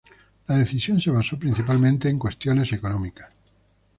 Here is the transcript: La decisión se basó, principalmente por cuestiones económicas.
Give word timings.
La 0.47 0.57
decisión 0.57 0.99
se 0.99 1.11
basó, 1.11 1.37
principalmente 1.37 2.09
por 2.09 2.17
cuestiones 2.17 2.73
económicas. 2.73 3.31